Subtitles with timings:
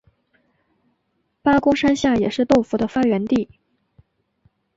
[1.43, 3.59] 八公山下也是豆腐的发源地。